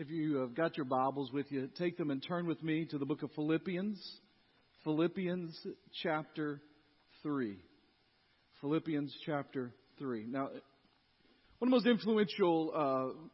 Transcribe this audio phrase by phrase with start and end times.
[0.00, 2.98] If you have got your Bibles with you, take them and turn with me to
[2.98, 4.00] the book of Philippians.
[4.84, 5.58] Philippians
[6.04, 6.60] chapter
[7.24, 7.58] 3.
[8.60, 10.26] Philippians chapter 3.
[10.28, 10.60] Now, one of
[11.62, 13.26] the most influential uh,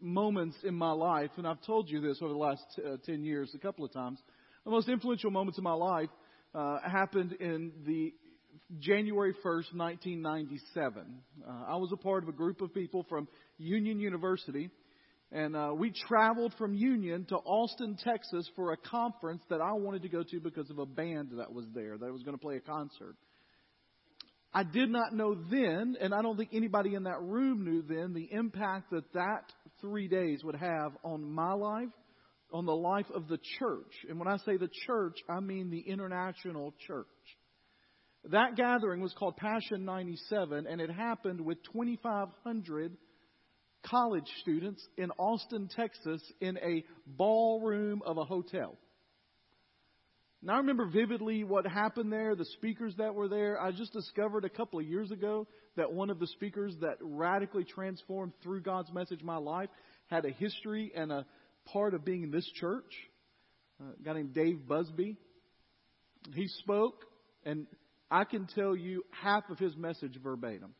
[0.00, 3.50] moments in my life, and I've told you this over the last uh, 10 years
[3.52, 4.20] a couple of times,
[4.64, 6.10] the most influential moments in my life
[6.54, 8.14] uh, happened in the
[8.78, 11.02] January 1st, 1997.
[11.44, 13.26] Uh, I was a part of a group of people from
[13.58, 14.70] Union University
[15.34, 20.02] and uh, we traveled from Union to Austin, Texas for a conference that I wanted
[20.02, 22.56] to go to because of a band that was there that was going to play
[22.56, 23.16] a concert.
[24.52, 28.14] I did not know then, and I don't think anybody in that room knew then,
[28.14, 31.88] the impact that that three days would have on my life,
[32.52, 33.92] on the life of the church.
[34.08, 37.06] And when I say the church, I mean the international church.
[38.30, 42.96] That gathering was called Passion 97, and it happened with 2,500
[43.88, 48.76] college students in Austin, Texas, in a ballroom of a hotel.
[50.42, 53.58] Now, I remember vividly what happened there, the speakers that were there.
[53.58, 57.64] I just discovered a couple of years ago that one of the speakers that radically
[57.64, 59.70] transformed through God's message my life
[60.08, 61.24] had a history and a
[61.72, 62.92] part of being in this church.
[63.80, 65.16] Uh, a guy named Dave Busby.
[66.34, 67.04] He spoke,
[67.44, 67.66] and
[68.10, 70.74] I can tell you half of his message verbatim.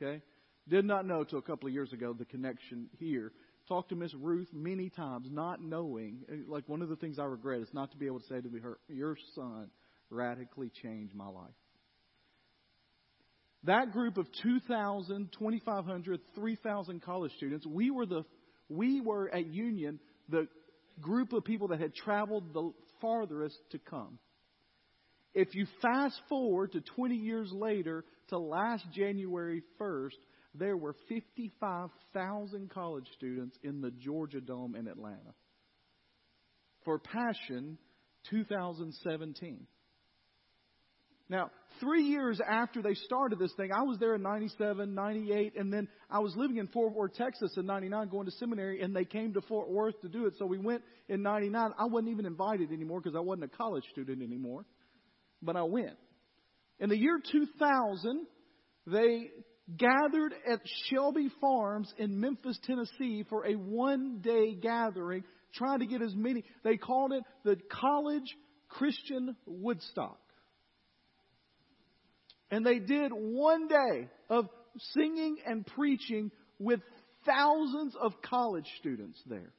[0.00, 0.22] Okay?
[0.70, 3.32] Did not know till a couple of years ago the connection here.
[3.68, 6.20] Talked to Miss Ruth many times, not knowing.
[6.30, 8.40] Uh, like one of the things I regret is not to be able to say
[8.40, 9.70] to her, "Your son
[10.10, 11.54] radically changed my life."
[13.64, 18.24] That group of 2,000, 2,500, 3,000 college students, we were the
[18.68, 19.98] we were at Union
[20.28, 20.46] the
[21.00, 24.18] group of people that had traveled the farthest to come.
[25.34, 30.16] If you fast forward to 20 years later to last January 1st,
[30.54, 35.34] there were 55,000 college students in the Georgia Dome in Atlanta
[36.84, 37.78] for Passion
[38.30, 39.66] 2017.
[41.28, 45.72] Now, three years after they started this thing, I was there in 97, 98, and
[45.72, 49.04] then I was living in Fort Worth, Texas in 99, going to seminary, and they
[49.04, 50.34] came to Fort Worth to do it.
[50.38, 51.70] So we went in 99.
[51.78, 54.64] I wasn't even invited anymore because I wasn't a college student anymore,
[55.40, 55.96] but I went.
[56.80, 58.26] In the year 2000,
[58.88, 59.30] they
[59.76, 66.02] gathered at Shelby Farms in Memphis, Tennessee for a one day gathering, trying to get
[66.02, 66.44] as many.
[66.64, 68.36] They called it the College
[68.68, 70.18] Christian Woodstock.
[72.50, 74.48] And they did one day of
[74.94, 76.80] singing and preaching with
[77.24, 79.52] thousands of college students there.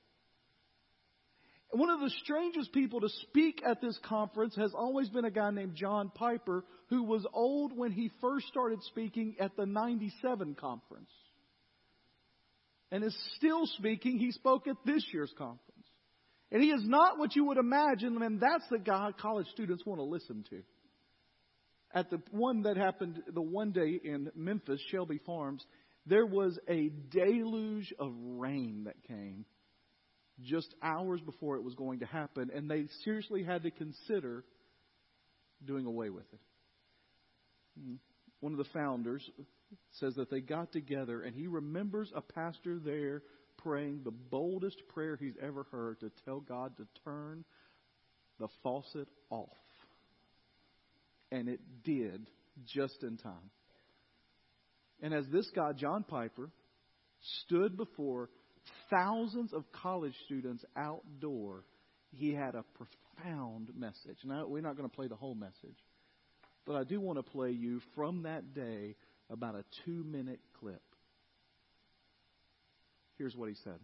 [1.71, 5.51] One of the strangest people to speak at this conference has always been a guy
[5.51, 11.09] named John Piper, who was old when he first started speaking at the 97 conference.
[12.91, 14.19] And is still speaking.
[14.19, 15.61] He spoke at this year's conference.
[16.51, 19.99] And he is not what you would imagine, and that's the guy college students want
[19.99, 20.61] to listen to.
[21.93, 25.65] At the one that happened the one day in Memphis, Shelby Farms,
[26.05, 29.45] there was a deluge of rain that came
[30.43, 34.43] just hours before it was going to happen, and they seriously had to consider
[35.65, 36.39] doing away with it.
[37.79, 37.95] Hmm.
[38.39, 39.29] One of the founders
[39.99, 43.21] says that they got together, and he remembers a pastor there
[43.57, 47.45] praying the boldest prayer he's ever heard to tell God to turn
[48.39, 49.49] the faucet off.
[51.31, 52.27] And it did
[52.65, 53.51] just in time.
[55.01, 56.49] And as this guy, John Piper,
[57.43, 58.29] stood before
[58.89, 61.63] thousands of college students outdoor,
[62.11, 64.17] he had a profound message.
[64.23, 65.77] Now, we're not going to play the whole message,
[66.65, 68.95] but I do want to play you from that day
[69.29, 70.81] about a two minute clip.
[73.17, 73.79] Here's what he said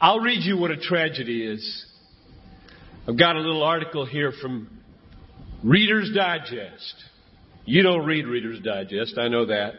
[0.00, 1.86] I'll read you what a tragedy is.
[3.08, 4.80] I've got a little article here from
[5.64, 7.04] Reader's Digest.
[7.64, 9.74] You don't read Reader's Digest, I know that.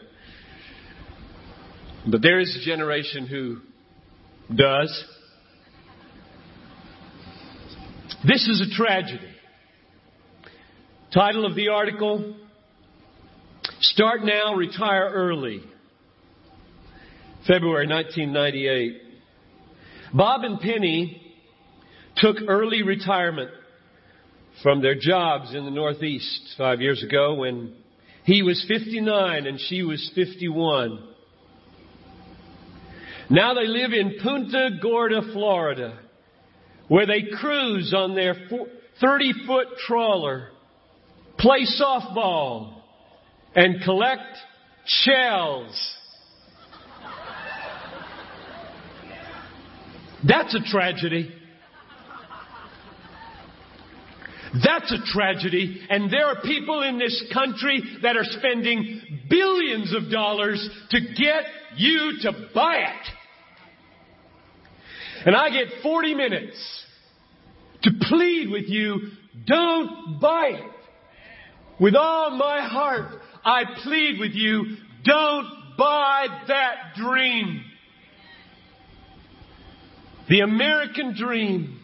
[2.06, 3.60] But there is a generation who
[4.48, 5.04] does.
[8.26, 9.28] This is a tragedy.
[11.12, 12.36] Title of the article
[13.80, 15.60] Start Now, Retire Early.
[17.46, 19.02] February 1998.
[20.14, 21.20] Bob and Penny
[22.16, 23.50] took early retirement
[24.62, 27.74] from their jobs in the Northeast five years ago when
[28.24, 31.11] he was 59 and she was 51.
[33.30, 35.98] Now they live in Punta Gorda, Florida,
[36.88, 38.34] where they cruise on their
[39.00, 40.48] 30 foot trawler,
[41.38, 42.82] play softball,
[43.54, 44.36] and collect
[44.84, 45.96] shells.
[50.26, 51.32] That's a tragedy.
[54.52, 55.80] That's a tragedy.
[55.88, 61.44] And there are people in this country that are spending billions of dollars to get
[61.76, 63.08] you to buy it.
[65.26, 66.84] And I get 40 minutes
[67.82, 68.98] to plead with you,
[69.46, 70.70] don't buy it.
[71.80, 77.64] With all my heart, I plead with you, don't buy that dream.
[80.28, 81.80] The American dream.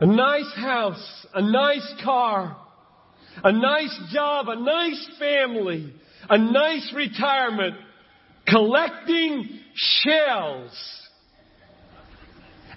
[0.00, 2.56] A nice house, a nice car,
[3.44, 5.94] a nice job, a nice family,
[6.28, 7.76] a nice retirement,
[8.46, 10.72] collecting shells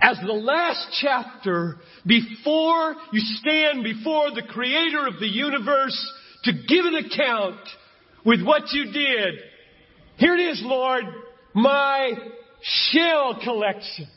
[0.01, 6.13] as the last chapter before you stand before the creator of the universe
[6.43, 7.59] to give an account
[8.25, 9.35] with what you did.
[10.17, 11.03] Here it is, Lord,
[11.53, 12.11] my
[12.61, 14.07] shell collection.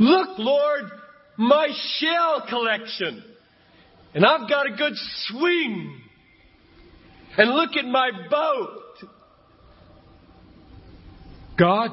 [0.00, 0.84] Look, Lord,
[1.36, 1.68] my
[1.98, 3.24] shell collection.
[4.14, 4.94] And I've got a good
[5.26, 6.00] swing.
[7.36, 8.87] And look at my boat.
[11.58, 11.90] God,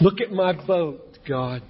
[0.00, 1.62] look at my boat, God.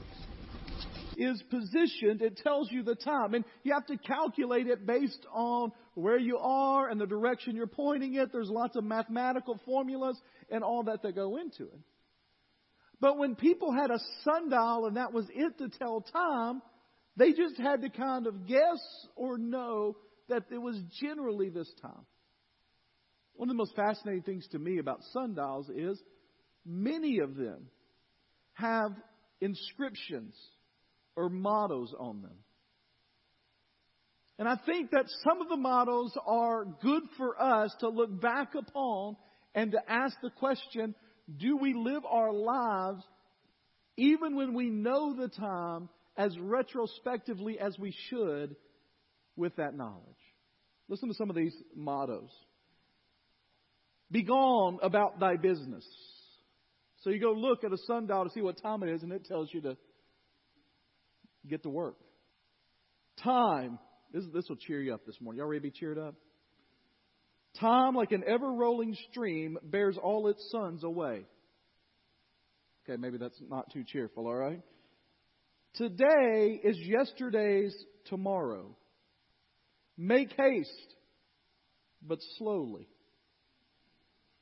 [1.16, 3.34] Is positioned, it tells you the time.
[3.34, 7.66] And you have to calculate it based on where you are and the direction you're
[7.66, 8.30] pointing it.
[8.32, 10.16] There's lots of mathematical formulas
[10.48, 11.80] and all that that go into it.
[13.00, 16.62] But when people had a sundial and that was it to tell time,
[17.16, 18.80] they just had to kind of guess
[19.16, 19.96] or know
[20.28, 22.06] that it was generally this time.
[23.34, 26.00] One of the most fascinating things to me about sundials is
[26.64, 27.68] many of them
[28.54, 28.92] have
[29.40, 30.34] inscriptions
[31.16, 32.36] or mottos on them.
[34.38, 38.54] And I think that some of the mottos are good for us to look back
[38.54, 39.16] upon
[39.54, 40.94] and to ask the question,
[41.38, 43.02] do we live our lives
[43.96, 48.56] even when we know the time as retrospectively as we should
[49.36, 50.02] with that knowledge?
[50.88, 52.30] Listen to some of these mottos.
[54.10, 55.84] Be gone about thy business.
[57.02, 59.24] So you go look at a sundial to see what time it is, and it
[59.26, 59.76] tells you to
[61.46, 61.96] get to work.
[63.22, 63.78] Time.
[64.12, 65.40] This, this will cheer you up this morning.
[65.40, 66.14] Y'all ready to be cheered up?
[67.60, 71.24] Time, like an ever rolling stream, bears all its sons away.
[72.88, 74.60] Okay, maybe that's not too cheerful, all right?
[75.74, 77.74] Today is yesterday's
[78.06, 78.76] tomorrow.
[79.96, 80.94] Make haste,
[82.02, 82.88] but slowly.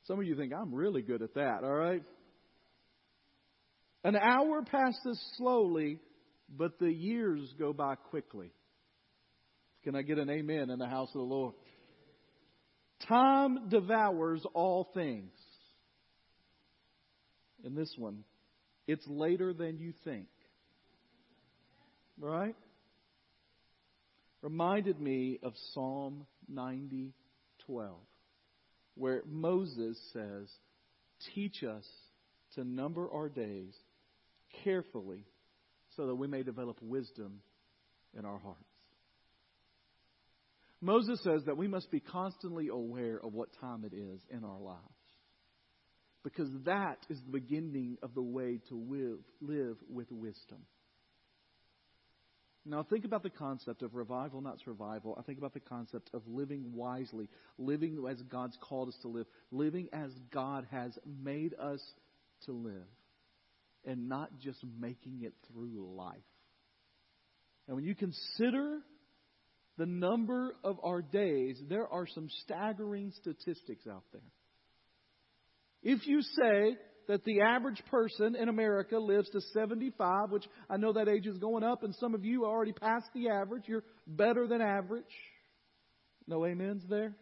[0.05, 2.03] Some of you think, I'm really good at that, all right?
[4.03, 5.99] An hour passes slowly,
[6.49, 8.51] but the years go by quickly.
[9.83, 11.53] Can I get an amen in the house of the Lord?
[13.07, 15.31] Time devours all things.
[17.63, 18.23] And this one,
[18.87, 20.27] it's later than you think.
[22.19, 22.55] Right?
[24.41, 27.13] Reminded me of Psalm 90,
[27.65, 27.95] 12,
[28.95, 30.49] where Moses says,
[31.35, 31.85] Teach us
[32.55, 33.73] to number our days
[34.63, 35.25] carefully
[35.95, 37.39] so that we may develop wisdom
[38.17, 38.59] in our hearts.
[40.81, 44.59] Moses says that we must be constantly aware of what time it is in our
[44.59, 44.81] lives.
[46.23, 50.59] Because that is the beginning of the way to live, live with wisdom.
[52.65, 55.17] Now, think about the concept of revival, not survival.
[55.19, 57.27] I think about the concept of living wisely,
[57.57, 61.81] living as God's called us to live, living as God has made us
[62.45, 62.87] to live,
[63.85, 66.15] and not just making it through life.
[67.67, 68.79] And when you consider
[69.77, 74.21] the number of our days, there are some staggering statistics out there.
[75.81, 76.77] If you say
[77.07, 81.37] that the average person in America lives to 75, which I know that age is
[81.37, 85.03] going up, and some of you are already past the average, you're better than average.
[86.27, 87.15] No amens there?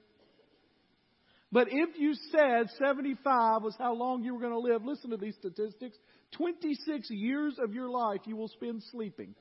[1.51, 5.17] But if you said 75 was how long you were going to live, listen to
[5.17, 5.97] these statistics
[6.37, 9.35] 26 years of your life you will spend sleeping.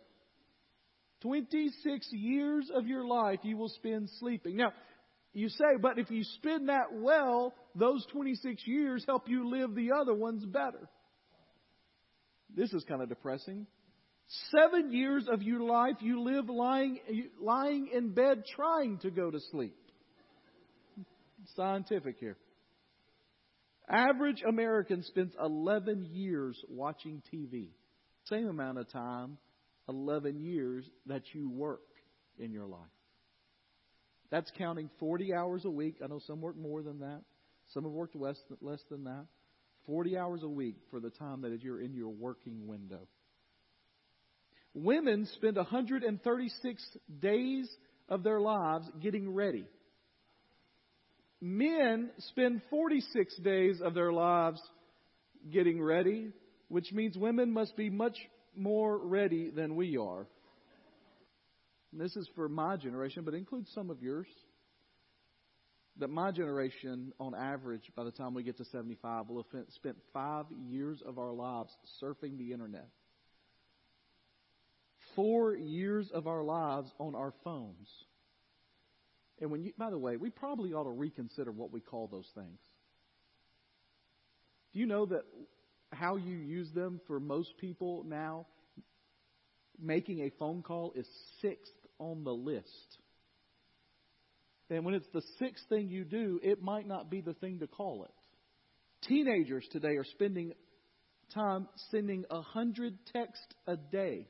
[1.23, 4.57] 26 years of your life you will spend sleeping.
[4.57, 4.73] Now,
[5.33, 9.93] you say, but if you spend that well, those 26 years help you live the
[9.93, 10.89] other ones better.
[12.55, 13.67] This is kind of depressing.
[14.51, 16.99] Seven years of your life you live lying,
[17.41, 19.77] lying in bed trying to go to sleep.
[21.57, 22.37] Scientific here.
[23.89, 27.69] Average American spends 11 years watching TV.
[28.25, 29.39] Same amount of time
[29.89, 31.81] 11 years that you work
[32.39, 32.81] in your life.
[34.31, 35.97] That's counting 40 hours a week.
[36.03, 37.23] I know some work more than that.
[37.75, 39.27] Some have worked less, less than that.
[39.87, 43.01] 40 hours a week for the time that you're in your working window.
[44.73, 47.69] Women spend 136 days
[48.09, 49.67] of their lives getting ready.
[51.41, 54.61] Men spend 46 days of their lives
[55.51, 56.29] getting ready,
[56.69, 58.17] which means women must be much
[58.55, 60.27] more ready than we are.
[61.93, 64.27] And this is for my generation, but includes some of yours.
[65.99, 69.97] That my generation, on average, by the time we get to 75, will have spent
[70.13, 71.71] five years of our lives
[72.03, 72.89] surfing the internet.
[75.17, 77.89] Four years of our lives on our phones.
[79.41, 82.29] And when you, by the way, we probably ought to reconsider what we call those
[82.35, 82.59] things.
[84.73, 85.25] Do you know that
[85.93, 88.47] how you use them for most people now,
[89.81, 91.07] making a phone call is
[91.43, 92.99] sixth on the list?
[94.69, 97.67] And when it's the sixth thing you do, it might not be the thing to
[97.67, 99.07] call it.
[99.09, 100.53] Teenagers today are spending
[101.35, 104.27] time sending a hundred texts a day.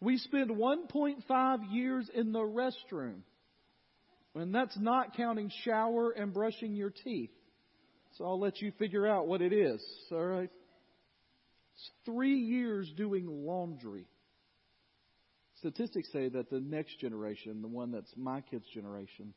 [0.00, 3.20] We spend 1.5 years in the restroom.
[4.34, 7.30] And that's not counting shower and brushing your teeth.
[8.16, 10.50] So I'll let you figure out what it is, all right?
[11.74, 14.06] It's three years doing laundry.
[15.60, 19.34] Statistics say that the next generation, the one that's my kids' generation,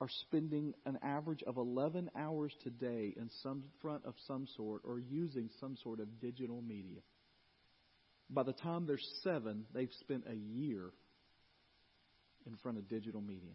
[0.00, 5.00] are spending an average of 11 hours today in some front of some sort or
[5.00, 7.00] using some sort of digital media.
[8.30, 10.90] By the time they're seven, they've spent a year
[12.46, 13.54] in front of digital media.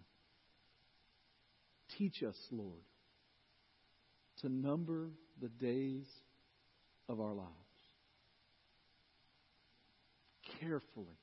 [1.97, 2.83] Teach us, Lord,
[4.41, 6.07] to number the days
[7.07, 7.49] of our lives
[10.59, 11.17] carefully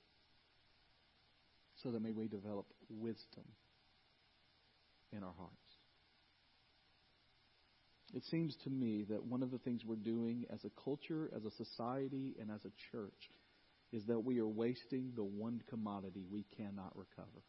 [1.83, 3.45] so that may we develop wisdom
[5.13, 5.55] in our hearts.
[8.15, 11.45] It seems to me that one of the things we're doing as a culture, as
[11.45, 13.31] a society, and as a church
[13.93, 17.45] is that we are wasting the one commodity we cannot recover.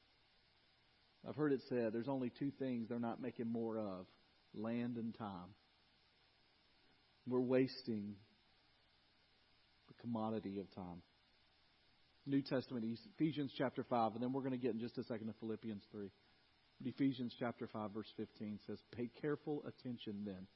[1.27, 4.05] I've heard it said there's only two things they're not making more of
[4.55, 5.55] land and time.
[7.27, 8.15] We're wasting
[9.87, 11.01] the commodity of time.
[12.25, 12.85] New Testament,
[13.15, 15.83] Ephesians chapter 5, and then we're going to get in just a second to Philippians
[15.91, 16.09] 3.
[16.79, 20.47] But Ephesians chapter 5, verse 15 says, Pay careful attention then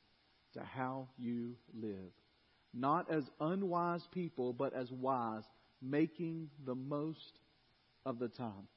[0.54, 2.12] to how you live,
[2.74, 5.44] not as unwise people, but as wise,
[5.82, 7.40] making the most
[8.06, 8.68] of the time.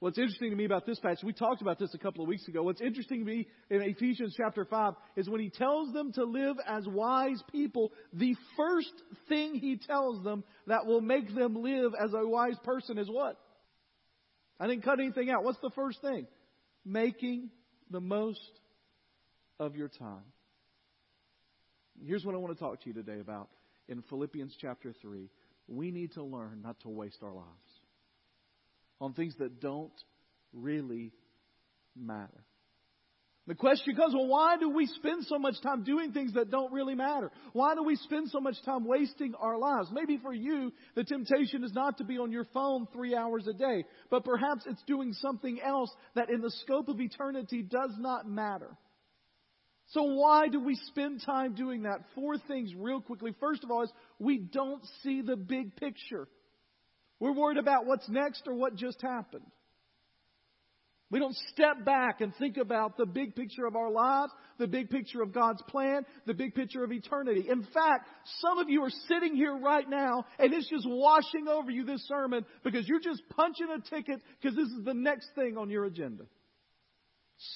[0.00, 2.46] What's interesting to me about this passage, we talked about this a couple of weeks
[2.46, 2.62] ago.
[2.62, 6.56] What's interesting to me in Ephesians chapter 5 is when he tells them to live
[6.68, 8.92] as wise people, the first
[9.28, 13.36] thing he tells them that will make them live as a wise person is what?
[14.60, 15.42] I didn't cut anything out.
[15.42, 16.28] What's the first thing?
[16.84, 17.50] Making
[17.90, 18.60] the most
[19.58, 20.22] of your time.
[22.06, 23.48] Here's what I want to talk to you today about
[23.88, 25.28] in Philippians chapter 3.
[25.66, 27.67] We need to learn not to waste our lives
[29.00, 29.92] on things that don't
[30.52, 31.12] really
[31.96, 32.44] matter.
[33.48, 36.70] The question comes, well, why do we spend so much time doing things that don't
[36.70, 37.30] really matter?
[37.54, 39.88] Why do we spend so much time wasting our lives?
[39.90, 43.54] Maybe for you, the temptation is not to be on your phone three hours a
[43.54, 48.28] day, but perhaps it's doing something else that in the scope of eternity does not
[48.28, 48.76] matter.
[49.92, 52.00] So why do we spend time doing that?
[52.14, 53.34] Four things real quickly.
[53.40, 56.28] First of all is we don't see the big picture.
[57.20, 59.44] We're worried about what's next or what just happened.
[61.10, 64.90] We don't step back and think about the big picture of our lives, the big
[64.90, 67.46] picture of God's plan, the big picture of eternity.
[67.48, 68.08] In fact,
[68.40, 72.06] some of you are sitting here right now and it's just washing over you this
[72.06, 75.86] sermon because you're just punching a ticket because this is the next thing on your
[75.86, 76.24] agenda.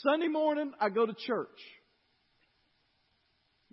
[0.01, 1.49] Sunday morning, I go to church.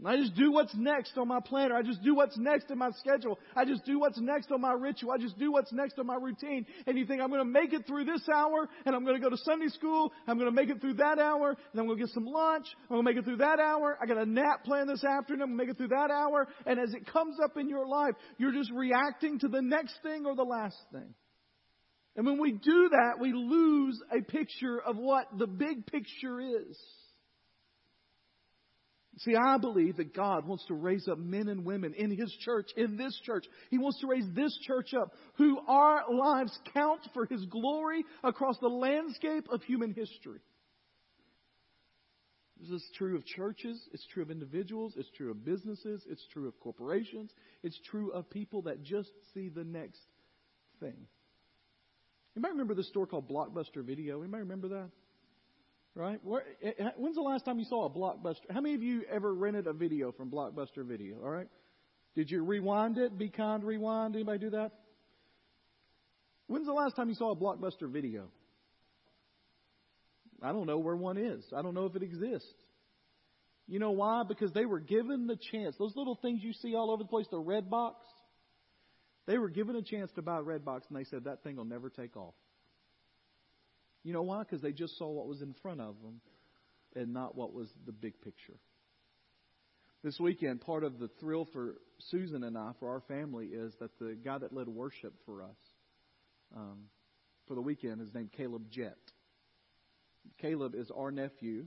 [0.06, 1.76] I just do what's next on my planner.
[1.76, 3.38] I just do what's next in my schedule.
[3.56, 5.12] I just do what's next on my ritual.
[5.12, 6.66] I just do what's next on my routine.
[6.88, 9.22] And you think I'm going to make it through this hour and I'm going to
[9.22, 10.14] go to Sunday school.
[10.26, 12.66] I'm going to make it through that hour and I'm going to get some lunch.
[12.84, 13.98] I'm going to make it through that hour.
[14.02, 15.42] I got a nap plan this afternoon.
[15.42, 16.48] I'm going to make it through that hour.
[16.66, 20.26] And as it comes up in your life, you're just reacting to the next thing
[20.26, 21.14] or the last thing.
[22.16, 26.78] And when we do that, we lose a picture of what the big picture is.
[29.20, 32.68] See, I believe that God wants to raise up men and women in His church,
[32.78, 33.46] in this church.
[33.70, 38.58] He wants to raise this church up who our lives count for His glory across
[38.60, 40.40] the landscape of human history.
[42.62, 46.48] This is true of churches, it's true of individuals, it's true of businesses, it's true
[46.48, 47.32] of corporations,
[47.64, 50.02] it's true of people that just see the next
[50.82, 51.08] thing.
[52.36, 54.22] You might remember the store called Blockbuster Video.
[54.22, 54.90] You might remember that?
[55.96, 56.20] Right?
[56.24, 58.50] Where, eh, eh, when's the last time you saw a Blockbuster?
[58.50, 61.18] How many of you ever rented a video from Blockbuster Video?
[61.22, 61.48] All right?
[62.16, 63.18] Did you rewind it?
[63.18, 64.16] Be kind, rewind.
[64.16, 64.72] Anybody do that?
[66.48, 68.28] When's the last time you saw a Blockbuster video?
[70.42, 71.44] I don't know where one is.
[71.56, 72.48] I don't know if it exists.
[73.68, 74.24] You know why?
[74.28, 75.76] Because they were given the chance.
[75.78, 78.04] Those little things you see all over the place, the red box,
[79.28, 81.56] they were given a chance to buy a red box, and they said that thing
[81.56, 82.34] will never take off.
[84.04, 84.40] You know why?
[84.40, 86.22] Because they just saw what was in front of them
[86.96, 88.58] and not what was the big picture.
[90.04, 91.76] This weekend, part of the thrill for
[92.10, 95.58] Susan and I, for our family, is that the guy that led worship for us
[96.56, 96.86] um,
[97.48, 98.98] for the weekend is named Caleb Jett.
[100.42, 101.66] Caleb is our nephew.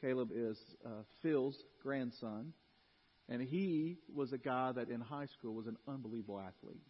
[0.00, 2.52] Caleb is uh, Phil's grandson.
[3.28, 6.82] And he was a guy that in high school was an unbelievable athlete.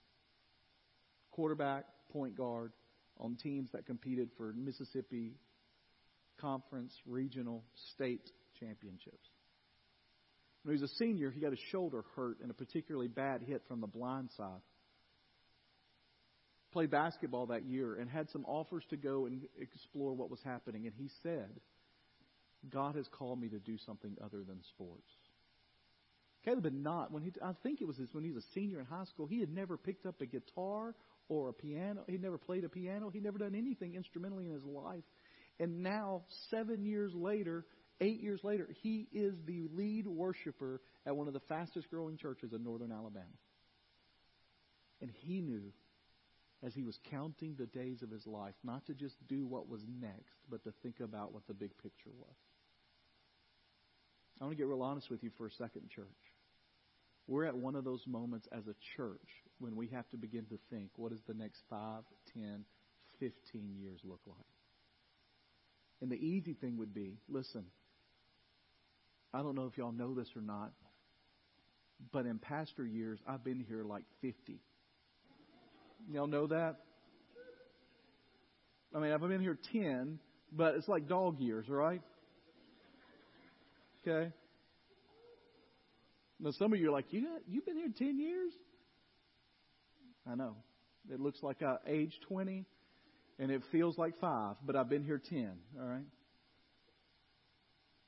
[1.33, 2.73] Quarterback, point guard,
[3.20, 5.34] on teams that competed for Mississippi
[6.40, 9.28] conference, regional, state championships.
[10.62, 13.62] When he was a senior, he got his shoulder hurt in a particularly bad hit
[13.68, 14.60] from the blind side.
[16.72, 20.87] Played basketball that year and had some offers to go and explore what was happening.
[20.87, 21.48] And he said,
[22.70, 25.10] God has called me to do something other than sports.
[26.44, 28.80] Caleb had not, when he, I think it was his, when he was a senior
[28.80, 30.94] in high school, he had never picked up a guitar
[31.28, 32.04] or a piano.
[32.08, 33.11] He'd never played a piano.
[33.11, 35.04] He'd never done anything instrumentally in his life.
[35.61, 37.66] And now, seven years later,
[38.00, 42.52] eight years later, he is the lead worshiper at one of the fastest growing churches
[42.52, 43.26] in northern Alabama.
[45.00, 45.73] And he knew,
[46.64, 49.82] as he was counting the days of his life, not to just do what was
[50.00, 52.35] next, but to think about what the big picture was.
[54.40, 56.06] I want to get real honest with you for a second, church.
[57.28, 59.20] We're at one of those moments as a church
[59.61, 62.64] when we have to begin to think what does the next 5, 10,
[63.20, 64.38] 15 years look like?
[66.00, 67.64] And the easy thing would be listen,
[69.35, 70.73] I don't know if y'all know this or not,
[72.12, 74.61] but in pastor years, I've been here like 50.
[76.11, 76.76] Y'all know that?
[78.94, 80.18] I mean, I've been here 10,
[80.50, 82.00] but it's like dog years, right?
[84.00, 84.33] Okay?
[86.40, 88.53] Now, some of you are like, you got, you've been here 10 years?
[90.31, 90.57] I know.
[91.12, 92.64] It looks like I aged 20
[93.38, 96.05] and it feels like five, but I've been here 10, all right?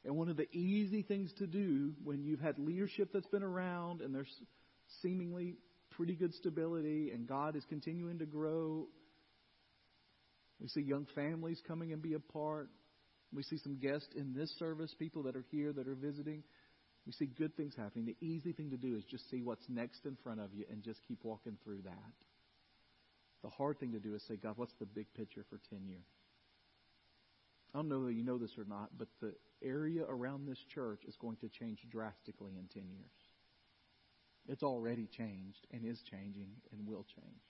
[0.04, 4.00] And one of the easy things to do when you've had leadership that's been around
[4.00, 4.32] and there's
[5.02, 5.56] seemingly
[5.90, 8.86] pretty good stability and God is continuing to grow,
[10.60, 12.68] we see young families coming and be a part.
[13.32, 16.42] We see some guests in this service, people that are here that are visiting.
[17.10, 18.06] We see good things happening.
[18.06, 20.80] The easy thing to do is just see what's next in front of you and
[20.80, 22.12] just keep walking through that.
[23.42, 26.04] The hard thing to do is say, God, what's the big picture for 10 years?
[27.74, 31.00] I don't know that you know this or not, but the area around this church
[31.08, 33.10] is going to change drastically in 10 years.
[34.46, 37.42] It's already changed and is changing and will change.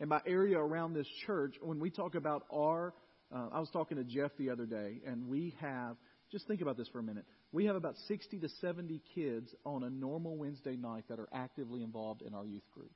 [0.00, 2.92] And by area around this church, when we talk about our,
[3.34, 5.96] uh, I was talking to Jeff the other day, and we have,
[6.30, 7.24] just think about this for a minute.
[7.56, 11.82] We have about 60 to 70 kids on a normal Wednesday night that are actively
[11.82, 12.92] involved in our youth group.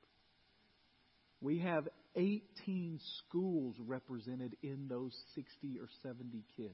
[1.41, 6.69] We have 18 schools represented in those 60 or 70 kids.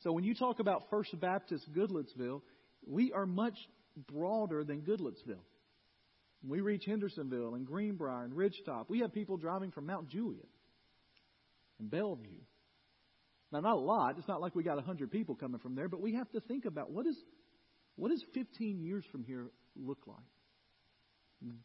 [0.00, 2.42] So when you talk about First Baptist Goodlettsville,
[2.84, 3.54] we are much
[4.12, 5.44] broader than Goodlettsville.
[6.44, 8.86] We reach Hendersonville and Greenbrier and Ridgetop.
[8.88, 10.48] We have people driving from Mount Juliet
[11.78, 12.40] and Bellevue.
[13.52, 14.16] Now, not a lot.
[14.18, 16.64] It's not like we got 100 people coming from there, but we have to think
[16.64, 17.16] about what, is,
[17.96, 20.18] what does 15 years from here look like?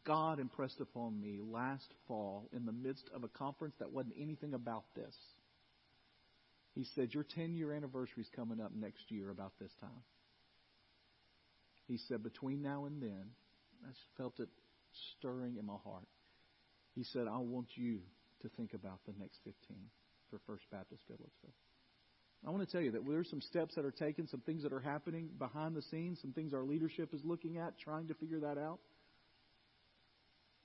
[0.04, 4.54] God impressed upon me last fall in the midst of a conference that wasn't anything
[4.54, 5.14] about this.
[6.74, 10.02] He said, Your 10 year anniversary is coming up next year about this time.
[11.88, 13.30] He said, Between now and then,
[13.84, 14.48] I felt it
[15.18, 16.08] stirring in my heart.
[16.94, 18.00] He said, I want you
[18.42, 19.54] to think about the next 15
[20.30, 21.65] for First Baptist Goodlettsville.
[22.44, 24.72] I want to tell you that there's some steps that are taken, some things that
[24.72, 28.40] are happening behind the scenes, some things our leadership is looking at, trying to figure
[28.40, 28.78] that out.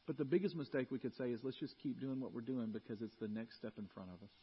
[0.06, 2.72] But the biggest mistake we could say is let's just keep doing what we're doing
[2.72, 4.34] because it's the next step in front of us.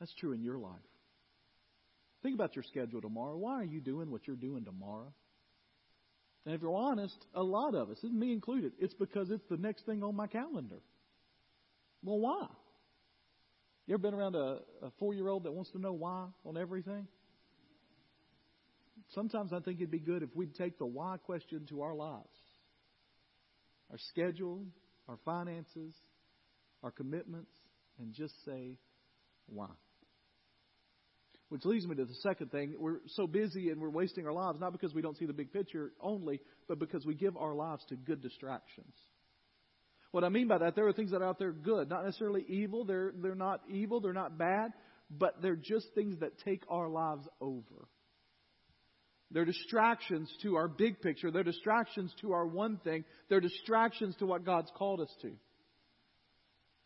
[0.00, 0.72] That's true in your life.
[2.22, 3.36] Think about your schedule tomorrow.
[3.36, 5.12] Why are you doing what you're doing tomorrow?
[6.46, 9.86] And if you're honest, a lot of us, me included, it's because it's the next
[9.86, 10.80] thing on my calendar.
[12.02, 12.46] Well, why?
[13.86, 16.56] You ever been around a, a four year old that wants to know why on
[16.56, 17.06] everything?
[19.10, 22.24] Sometimes I think it'd be good if we'd take the why question to our lives
[23.90, 24.64] our schedule,
[25.08, 25.94] our finances,
[26.82, 27.52] our commitments,
[27.98, 28.78] and just say,
[29.46, 29.68] why?
[31.50, 32.74] Which leads me to the second thing.
[32.78, 35.52] We're so busy and we're wasting our lives, not because we don't see the big
[35.52, 38.94] picture only, but because we give our lives to good distractions.
[40.14, 42.44] What I mean by that, there are things that are out there good, not necessarily
[42.46, 42.84] evil.
[42.84, 44.70] They're, they're not evil, they're not bad,
[45.10, 47.88] but they're just things that take our lives over.
[49.32, 51.32] They're distractions to our big picture.
[51.32, 53.04] They're distractions to our one thing.
[53.28, 55.32] They're distractions to what God's called us to.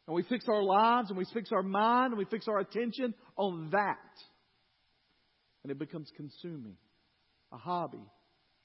[0.06, 3.12] And we fix our lives and we fix our mind and we fix our attention
[3.36, 3.98] on that.
[5.64, 6.78] And it becomes consuming.
[7.52, 8.06] A hobby,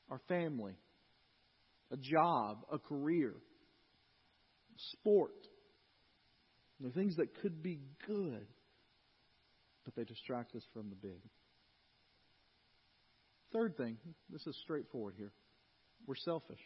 [0.10, 0.78] our family,
[1.92, 3.34] a job, a career,
[4.92, 5.36] sport.
[6.80, 8.48] The things that could be good,
[9.86, 11.22] but they distract us from the big.
[13.54, 13.98] Third thing,
[14.30, 15.32] this is straightforward here.
[16.08, 16.60] We're selfish.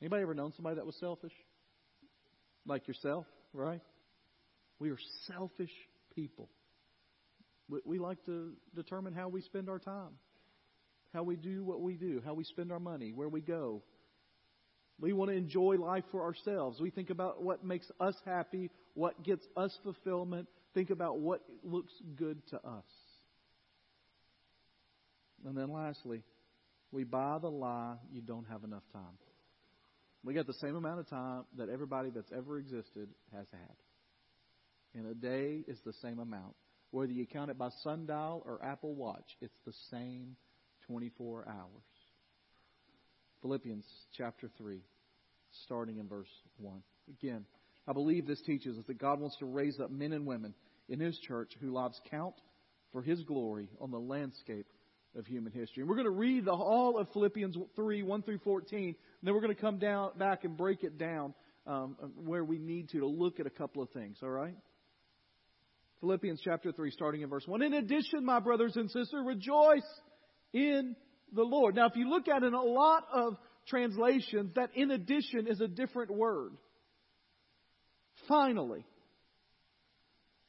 [0.00, 1.32] Anybody ever known somebody that was selfish?
[2.66, 3.80] Like yourself, right?
[4.78, 5.72] We are selfish
[6.14, 6.50] people.
[7.84, 10.12] We like to determine how we spend our time,
[11.12, 13.82] how we do what we do, how we spend our money, where we go.
[14.98, 16.80] We want to enjoy life for ourselves.
[16.80, 21.92] We think about what makes us happy, what gets us fulfillment, think about what looks
[22.16, 22.84] good to us.
[25.44, 26.22] And then lastly,
[26.92, 29.18] we buy the lie you don't have enough time.
[30.24, 33.76] We got the same amount of time that everybody that's ever existed has had.
[34.94, 36.54] And a day is the same amount.
[36.90, 40.36] Whether you count it by sundial or Apple Watch, it's the same
[40.86, 41.95] 24 hours.
[43.42, 43.84] Philippians
[44.16, 44.80] chapter 3,
[45.64, 46.82] starting in verse 1.
[47.08, 47.44] Again,
[47.88, 50.54] I believe this teaches us that God wants to raise up men and women
[50.88, 52.34] in His church who lives count
[52.92, 54.66] for His glory on the landscape
[55.16, 55.82] of human history.
[55.82, 59.34] And we're going to read the, all of Philippians 3, 1 through 14, and then
[59.34, 61.34] we're going to come down back and break it down
[61.66, 64.56] um, where we need to to look at a couple of things, all right?
[66.00, 67.62] Philippians chapter 3, starting in verse 1.
[67.62, 69.86] In addition, my brothers and sisters, rejoice
[70.52, 70.94] in
[71.32, 71.74] the Lord.
[71.74, 73.36] Now, if you look at in a lot of
[73.68, 76.52] translations, that in addition is a different word.
[78.28, 78.84] Finally.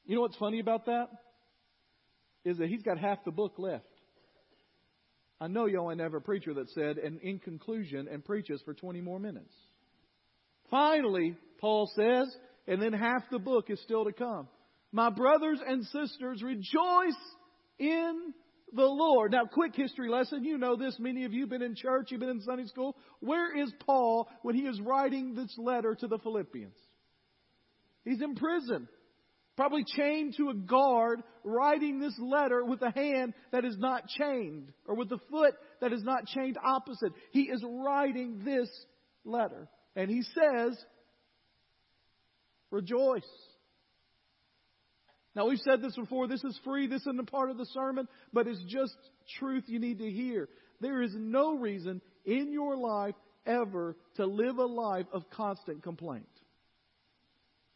[0.05, 1.09] You know what's funny about that?
[2.45, 3.83] Is that he's got half the book left.
[5.39, 8.73] I know you only have a preacher that said, and in conclusion, and preaches for
[8.73, 9.53] 20 more minutes.
[10.71, 12.33] Finally, Paul says,
[12.67, 14.47] and then half the book is still to come.
[14.91, 17.21] My brothers and sisters, rejoice
[17.77, 18.33] in
[18.73, 19.31] the Lord.
[19.31, 20.43] Now, quick history lesson.
[20.43, 20.97] You know this.
[20.99, 22.95] Many of you have been in church, you've been in Sunday school.
[23.19, 26.75] Where is Paul when he is writing this letter to the Philippians?
[28.03, 28.87] He's in prison
[29.57, 34.71] probably chained to a guard, writing this letter with a hand that is not chained,
[34.85, 37.11] or with a foot that is not chained opposite.
[37.31, 38.69] He is writing this
[39.25, 39.67] letter.
[39.95, 40.77] And he says,
[42.69, 43.23] Rejoice.
[45.37, 46.27] Now, we've said this before.
[46.27, 46.87] This is free.
[46.87, 48.97] This isn't a part of the sermon, but it's just
[49.37, 50.49] truth you need to hear.
[50.81, 53.13] There is no reason in your life
[53.45, 56.25] ever to live a life of constant complaint.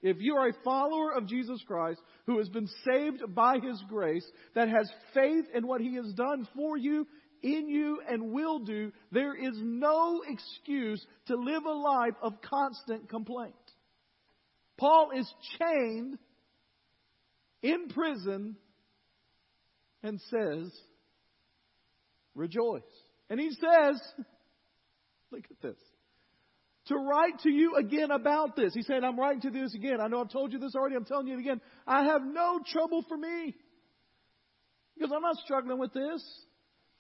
[0.02, 4.26] If you are a follower of Jesus Christ who has been saved by His grace,
[4.56, 7.06] that has faith in what He has done for you,
[7.44, 13.08] in you, and will do, there is no excuse to live a life of constant
[13.08, 13.54] complaint.
[14.80, 16.18] Paul is chained
[17.62, 18.56] in prison
[20.04, 20.72] and says,
[22.34, 22.82] Rejoice.
[23.30, 24.02] And he says,
[25.32, 25.78] Look at this
[26.88, 28.74] to write to you again about this.
[28.74, 30.02] He said, I'm writing to this again.
[30.02, 30.96] I know I've told you this already.
[30.96, 31.62] I'm telling you again.
[31.86, 33.56] I have no trouble for me.
[34.96, 36.24] Because I'm not struggling with this.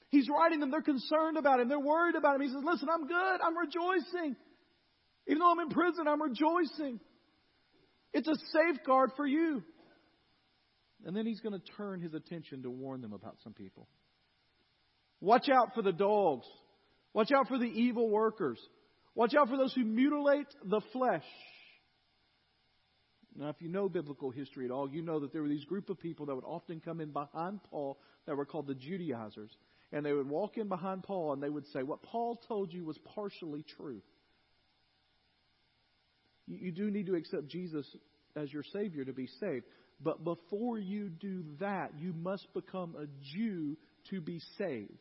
[0.09, 0.71] He's writing them.
[0.71, 1.67] They're concerned about him.
[1.67, 2.41] They're worried about him.
[2.41, 3.41] He says, listen, I'm good.
[3.43, 4.35] I'm rejoicing.
[5.27, 6.99] Even though I'm in prison, I'm rejoicing.
[8.13, 9.63] It's a safeguard for you.
[11.11, 13.85] And then he's going to turn his attention to warn them about some people.
[15.19, 16.45] Watch out for the dogs.
[17.13, 18.57] Watch out for the evil workers.
[19.13, 21.25] Watch out for those who mutilate the flesh.
[23.35, 25.89] Now, if you know biblical history at all, you know that there were these group
[25.89, 29.51] of people that would often come in behind Paul that were called the Judaizers.
[29.91, 32.85] And they would walk in behind Paul and they would say, What Paul told you
[32.85, 34.01] was partially true.
[36.47, 37.85] You, do need to accept Jesus
[38.37, 39.65] as your Savior to be saved.
[40.03, 43.77] But before you do that, you must become a Jew
[44.09, 44.91] to be saved.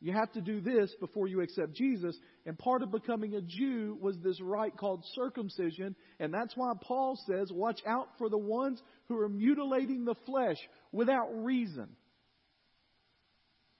[0.00, 2.14] You have to do this before you accept Jesus.
[2.44, 5.96] And part of becoming a Jew was this rite called circumcision.
[6.20, 10.58] And that's why Paul says, watch out for the ones who are mutilating the flesh
[10.92, 11.88] without reason.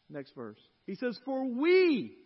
[0.09, 0.59] Next verse.
[0.87, 2.17] He says, For we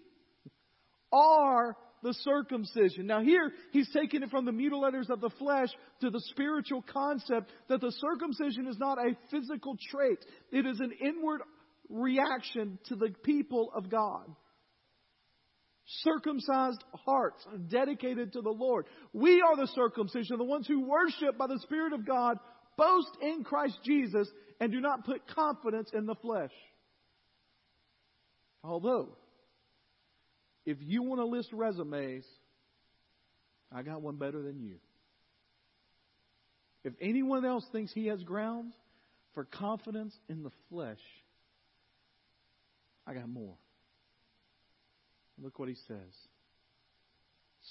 [1.12, 3.06] are the circumcision.
[3.06, 5.68] Now here, he's taking it from the mutilators of the flesh
[6.00, 10.18] to the spiritual concept that the circumcision is not a physical trait.
[10.52, 11.42] It is an inward
[11.88, 14.24] reaction to the people of God.
[16.02, 18.87] Circumcised hearts dedicated to the Lord.
[19.12, 22.37] We are the circumcision, the ones who worship by the Spirit of God,
[22.76, 24.28] boast in Christ Jesus,
[24.61, 26.52] and do not put confidence in the flesh.
[28.62, 29.16] Although,
[30.64, 32.25] if you want to list resumes,
[33.73, 34.77] I got one better than you.
[36.85, 38.75] If anyone else thinks he has grounds
[39.35, 41.01] for confidence in the flesh,
[43.07, 43.57] I got more.
[45.40, 46.14] Look what he says.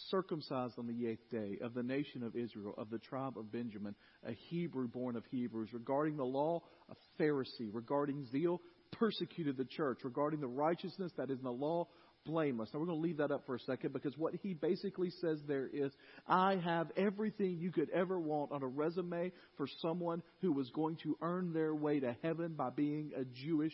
[0.10, 3.96] Circumcised on the eighth day of the nation of Israel, of the tribe of Benjamin,
[4.26, 10.00] a Hebrew born of Hebrews, regarding the law, a Pharisee, regarding zeal, persecuted the church,
[10.04, 11.88] regarding the righteousness that is in the law,
[12.28, 12.70] blameless.
[12.74, 15.40] Now we're going to leave that up for a second because what he basically says
[15.48, 15.92] there is,
[16.28, 20.98] I have everything you could ever want on a resume for someone who was going
[21.04, 23.74] to earn their way to heaven by being a Jewish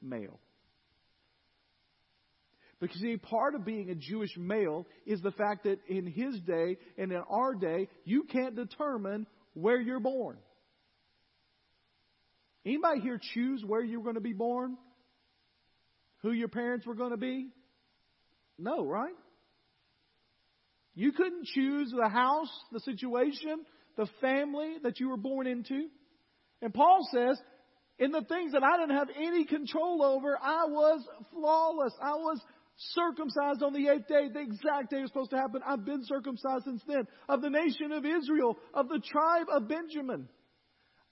[0.00, 0.38] male.
[2.80, 6.76] Because see, part of being a Jewish male is the fact that in his day
[6.98, 10.36] and in our day, you can't determine where you're born.
[12.66, 14.76] Anybody here choose where you're going to be born?
[16.22, 17.48] Who your parents were going to be?
[18.58, 19.14] No, right?
[20.94, 23.64] You couldn't choose the house, the situation,
[23.96, 25.88] the family that you were born into.
[26.62, 27.38] And Paul says,
[27.98, 31.92] in the things that I didn't have any control over, I was flawless.
[32.00, 32.40] I was
[32.76, 35.62] circumcised on the eighth day, the exact day it was supposed to happen.
[35.66, 37.06] I've been circumcised since then.
[37.28, 40.28] Of the nation of Israel, of the tribe of Benjamin.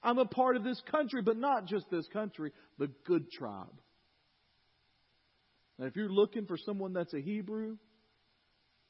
[0.03, 3.73] I'm a part of this country, but not just this country, the good tribe.
[5.79, 7.77] Now, if you're looking for someone that's a Hebrew,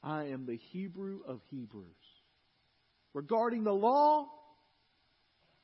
[0.01, 1.87] I am the Hebrew of Hebrews.
[3.13, 4.27] Regarding the law,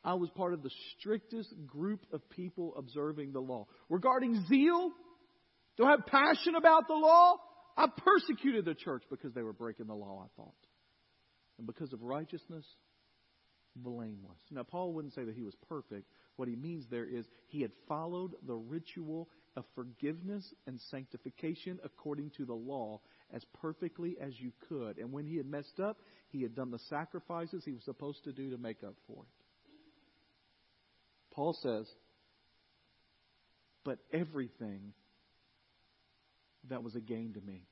[0.04, 3.68] I was part of the strictest group of people observing the law.
[3.90, 4.92] Regarding zeal,
[5.78, 7.36] do I have passion about the law?
[7.76, 10.54] I persecuted the church because they were breaking the law, I thought.
[11.58, 12.66] And because of righteousness,
[13.76, 14.40] blameless.
[14.52, 16.08] Now, Paul wouldn't say that he was perfect.
[16.36, 22.32] What he means there is he had followed the ritual of forgiveness and sanctification according
[22.38, 23.02] to the law
[23.34, 24.98] as perfectly as you could.
[24.98, 25.98] And when he had messed up,
[26.30, 29.30] he had done the sacrifices he was supposed to do to make up for it.
[31.32, 31.88] Paul says,
[33.84, 34.94] But everything
[36.70, 37.64] that was a gain to me,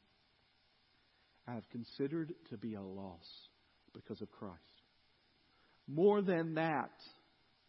[1.47, 3.25] I have considered to be a loss
[3.93, 4.76] because of Christ.
[5.87, 6.91] More than that,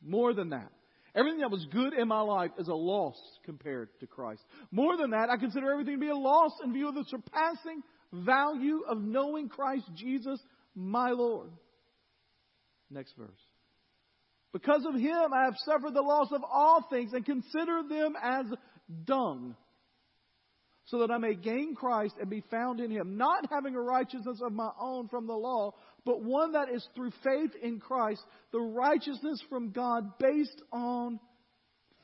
[0.03, 0.71] more than that,
[1.15, 4.43] everything that was good in my life is a loss compared to Christ.
[4.71, 7.83] More than that, I consider everything to be a loss in view of the surpassing
[8.13, 10.41] value of knowing Christ Jesus,
[10.75, 11.51] my Lord.
[12.91, 13.29] Next verse.
[14.53, 18.47] Because of him, I have suffered the loss of all things and consider them as
[19.05, 19.55] dung
[20.91, 24.41] so that I may gain Christ and be found in him, not having a righteousness
[24.43, 25.75] of my own from the law,
[26.05, 28.23] but one that is through faith in Christ,
[28.53, 31.21] the righteousness from God based on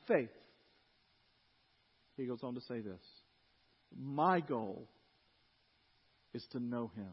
[0.07, 0.29] faith.
[2.15, 3.01] He goes on to say this
[3.97, 4.87] My goal
[6.33, 7.11] is to know him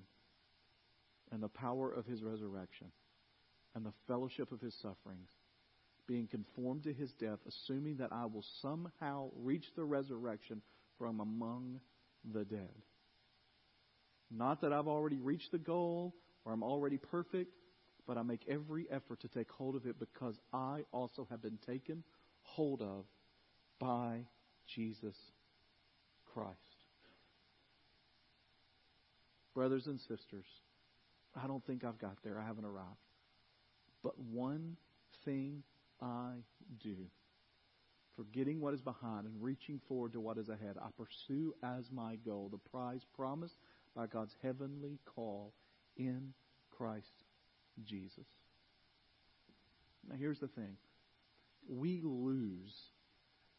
[1.31, 2.89] and the power of his resurrection
[3.75, 5.31] and the fellowship of his sufferings,
[6.07, 10.61] being conformed to his death, assuming that I will somehow reach the resurrection
[11.03, 11.81] from among
[12.33, 12.71] the dead.
[14.31, 17.51] Not that I've already reached the goal or I'm already perfect,
[18.07, 21.59] but I make every effort to take hold of it because I also have been
[21.67, 22.05] taken
[22.43, 23.05] hold of
[23.81, 24.21] by
[24.73, 25.17] Jesus
[26.33, 26.57] Christ.
[29.57, 30.47] Brothers and sisters,
[31.35, 32.39] I don't think I've got there.
[32.39, 32.87] I haven't arrived.
[34.05, 34.77] But one
[35.25, 35.65] thing
[36.01, 36.35] I
[36.81, 36.95] do
[38.17, 40.77] forgetting what is behind and reaching forward to what is ahead.
[40.81, 43.57] I pursue as my goal the prize promised
[43.95, 45.53] by God's heavenly call
[45.97, 46.33] in
[46.71, 47.25] Christ
[47.85, 48.27] Jesus.
[50.09, 50.77] Now, here's the thing
[51.69, 52.75] we lose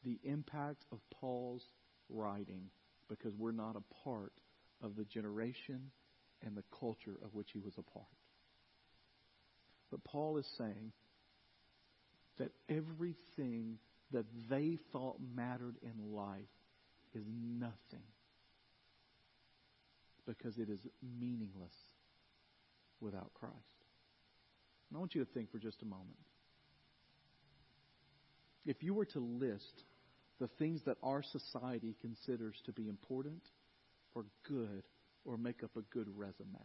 [0.03, 1.63] the impact of Paul's
[2.09, 2.69] writing
[3.07, 4.33] because we're not a part
[4.81, 5.91] of the generation
[6.45, 8.05] and the culture of which he was a part.
[9.89, 10.91] But Paul is saying
[12.37, 13.77] that everything
[14.13, 16.39] that they thought mattered in life
[17.13, 18.03] is nothing
[20.25, 20.79] because it is
[21.19, 21.75] meaningless
[23.01, 23.55] without Christ.
[24.89, 26.17] And I want you to think for just a moment.
[28.65, 29.83] If you were to list
[30.39, 33.41] the things that our society considers to be important
[34.15, 34.83] or good
[35.25, 36.59] or make up a good resume.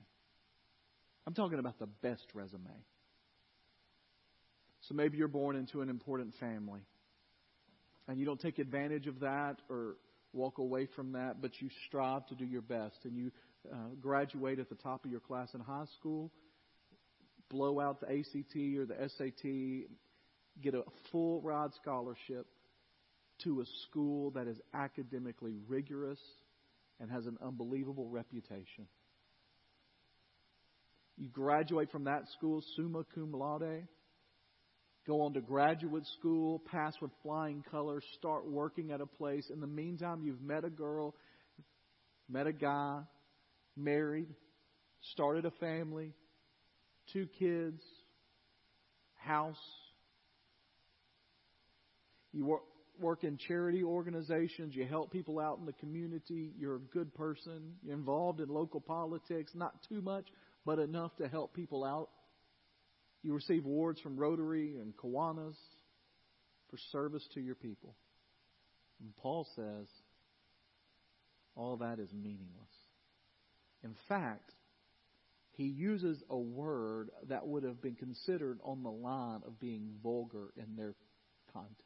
[1.26, 2.84] I'm talking about the best resume.
[4.80, 6.80] So maybe you're born into an important family
[8.08, 9.96] and you don't take advantage of that or
[10.32, 13.30] walk away from that, but you strive to do your best and you
[13.72, 16.30] uh, graduate at the top of your class in high school,
[17.50, 19.88] blow out the ACT or the SAT,
[20.62, 22.46] get a full ride scholarship
[23.44, 26.18] to a school that is academically rigorous
[27.00, 28.86] and has an unbelievable reputation.
[31.16, 33.86] You graduate from that school summa cum laude,
[35.08, 39.50] go on to graduate school, pass with flying colors, start working at a place.
[39.50, 41.14] In the meantime, you've met a girl,
[42.28, 43.00] met a guy,
[43.74, 44.28] married,
[45.12, 46.12] started a family,
[47.14, 47.82] two kids,
[49.16, 49.56] house.
[52.34, 52.62] You work,
[53.00, 57.76] work in charity organizations, you help people out in the community, you're a good person,
[57.82, 60.26] you're involved in local politics, not too much,
[60.66, 62.10] but enough to help people out.
[63.28, 65.54] You receive awards from Rotary and Kiwanis
[66.70, 67.94] for service to your people.
[69.02, 69.86] And Paul says
[71.54, 72.72] all that is meaningless.
[73.84, 74.50] In fact,
[75.50, 80.54] he uses a word that would have been considered on the line of being vulgar
[80.56, 80.94] in their
[81.52, 81.76] context.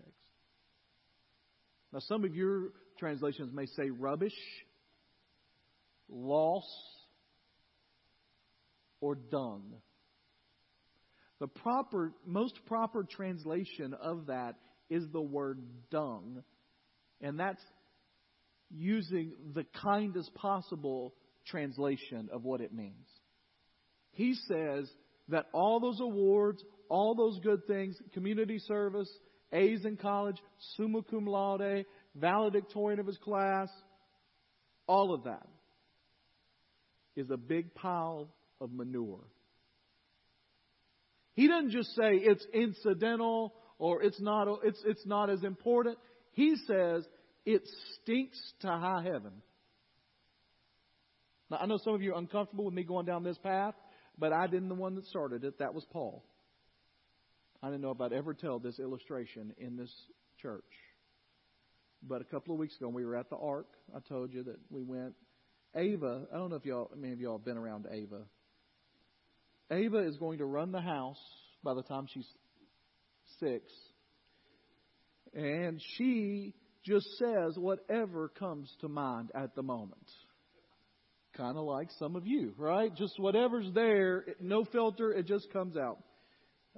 [1.93, 2.69] Now, some of your
[3.01, 4.39] translations may say rubbish,
[6.09, 6.71] loss,
[9.01, 9.73] or dung.
[11.43, 14.55] The proper, most proper translation of that
[14.89, 15.59] is the word
[15.91, 16.45] dung,
[17.21, 17.61] and that's
[18.71, 23.09] using the kindest possible translation of what it means.
[24.13, 24.89] He says
[25.31, 29.11] that all those awards, all those good things, community service,
[29.53, 30.41] A's in college,
[30.77, 33.69] summa cum laude, valedictorian of his class,
[34.87, 35.49] all of that
[37.17, 38.29] is a big pile
[38.61, 39.25] of manure.
[41.35, 45.99] He doesn't just say it's incidental or it's not, it's, it's not as important.
[46.33, 47.05] He says
[47.45, 47.63] it
[47.95, 49.33] stinks to high heaven.
[51.51, 53.75] Now, I know some of you are uncomfortable with me going down this path,
[54.19, 55.59] but I didn't the one that started it.
[55.59, 56.25] That was Paul.
[57.63, 59.93] I didn't know if I'd ever tell this illustration in this
[60.41, 60.65] church.
[62.03, 63.69] But a couple of weeks ago, we were at the Ark.
[63.95, 65.15] I told you that we went.
[65.75, 68.23] Ava, I don't know if y'all, many of y'all have been around Ava.
[69.71, 71.21] Ava is going to run the house
[71.63, 72.29] by the time she's
[73.41, 73.65] six.
[75.35, 80.11] And she just says whatever comes to mind at the moment.
[81.37, 82.95] Kind of like some of you, right?
[82.95, 85.99] Just whatever's there, no filter, it just comes out.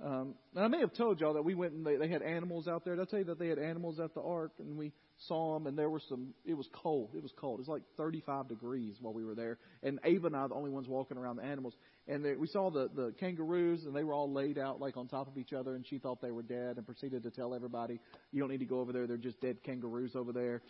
[0.03, 2.85] Um, I may have told y'all that we went and they, they had animals out
[2.85, 2.97] there.
[2.97, 4.93] Did I tell you that they had animals at the ark and we
[5.29, 7.11] saw them and there were some, it was cold.
[7.15, 7.59] It was cold.
[7.59, 9.59] It was like 35 degrees while we were there.
[9.83, 11.75] And Ava and I the only ones walking around the animals.
[12.09, 15.09] And they, we saw the, the kangaroos and they were all laid out like on
[15.09, 18.01] top of each other and she thought they were dead and proceeded to tell everybody,
[18.33, 19.07] you don't need to go over there.
[19.07, 20.63] They're just dead kangaroos over there.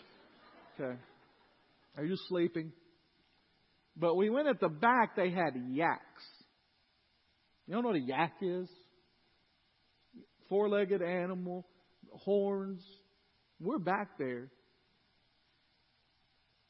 [0.79, 0.99] Okay.
[1.97, 2.73] Are you sleeping?
[3.97, 6.23] But we went at the back, they had yaks.
[7.67, 8.69] You don't know what a yak is?
[10.49, 11.67] four legged animal,
[12.13, 12.83] horns.
[13.61, 14.51] We're back there.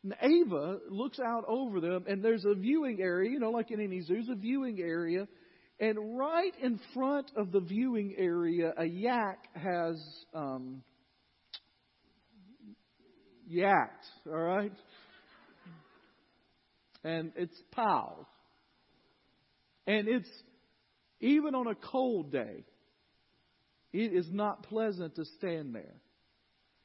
[0.02, 3.80] And Ava looks out over them, and there's a viewing area, you know, like in
[3.80, 5.26] any zoo, there's a viewing area.
[5.80, 9.96] And right in front of the viewing area, a yak has
[10.34, 10.82] um,
[13.50, 14.72] yacked, all right?
[17.02, 18.26] And it's pals.
[19.86, 20.28] And it's,
[21.20, 22.64] even on a cold day,
[23.92, 25.94] it is not pleasant to stand there.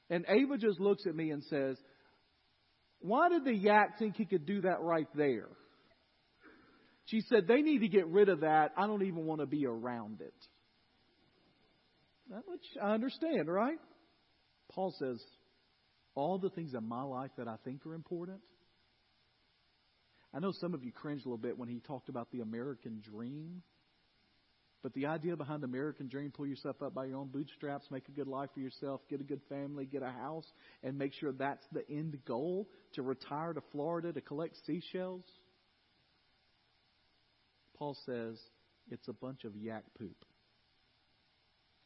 [0.10, 1.78] And Ava just looks at me and says,
[3.00, 5.50] Why did the yak think he could do that right there?
[7.06, 8.72] She said, They need to get rid of that.
[8.78, 10.34] I don't even want to be around it.
[12.48, 13.80] Which I understand, right?
[14.72, 15.22] Paul says,
[16.16, 18.42] All the things in my life that I think are important.
[20.34, 23.02] I know some of you cringed a little bit when he talked about the American
[23.02, 23.64] dream.
[24.82, 28.08] But the idea behind the American dream, pull yourself up by your own bootstraps, make
[28.08, 30.46] a good life for yourself, get a good family, get a house,
[30.84, 35.26] and make sure that's the end goal to retire to Florida to collect seashells.
[37.78, 38.40] Paul says
[38.90, 40.26] it's a bunch of yak poop.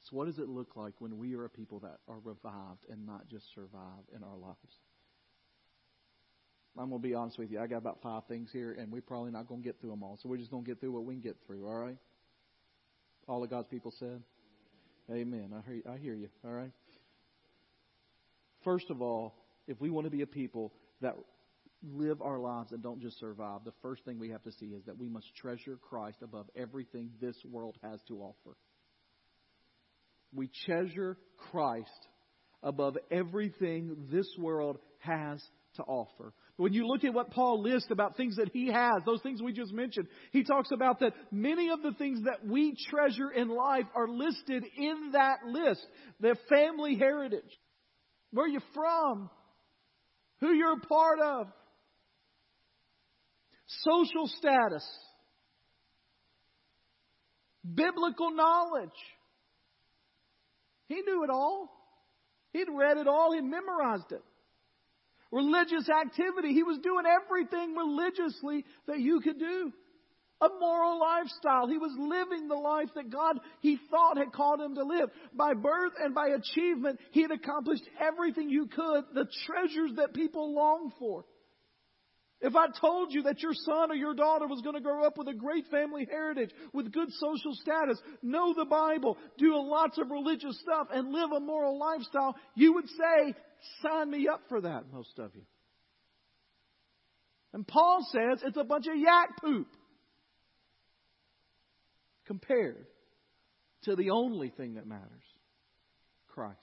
[0.03, 3.05] So, what does it look like when we are a people that are revived and
[3.05, 4.57] not just survive in our lives?
[6.77, 7.59] I'm going to be honest with you.
[7.59, 10.03] I got about five things here, and we're probably not going to get through them
[10.03, 10.19] all.
[10.21, 11.97] So, we're just going to get through what we can get through, all right?
[13.27, 14.21] All of God's people said?
[15.11, 15.51] Amen.
[15.55, 16.29] I hear, I hear you.
[16.45, 16.71] All right.
[18.63, 19.33] First of all,
[19.67, 21.15] if we want to be a people that
[21.83, 24.83] live our lives and don't just survive, the first thing we have to see is
[24.85, 28.55] that we must treasure Christ above everything this world has to offer.
[30.33, 31.17] We treasure
[31.51, 32.07] Christ
[32.61, 35.43] above everything this world has
[35.75, 36.33] to offer.
[36.57, 39.53] When you look at what Paul lists about things that he has, those things we
[39.53, 43.85] just mentioned, he talks about that many of the things that we treasure in life
[43.95, 45.85] are listed in that list.
[46.19, 47.41] The family heritage,
[48.31, 49.31] where you're from,
[50.41, 51.47] who you're a part of,
[53.65, 54.87] social status,
[57.63, 58.89] biblical knowledge.
[60.87, 61.69] He knew it all.
[62.51, 63.33] He'd read it all.
[63.33, 64.21] He'd memorized it
[65.33, 66.53] religious activity.
[66.53, 69.73] He was doing everything religiously that you could do.
[70.41, 71.67] A moral lifestyle.
[71.67, 75.09] He was living the life that God, he thought had called him to live.
[75.33, 80.53] By birth and by achievement, he had accomplished everything you could, the treasures that people
[80.53, 81.25] long for.
[82.41, 85.17] If I told you that your son or your daughter was going to grow up
[85.17, 90.11] with a great family heritage, with good social status, know the Bible, do lots of
[90.11, 93.33] religious stuff, and live a moral lifestyle, you would say,
[93.81, 95.43] sign me up for that, most of you.
[97.53, 99.67] And Paul says it's a bunch of yak poop
[102.25, 102.87] compared
[103.83, 105.23] to the only thing that matters
[106.29, 106.57] Christ.